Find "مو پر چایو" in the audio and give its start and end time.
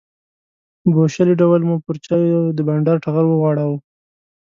1.67-2.41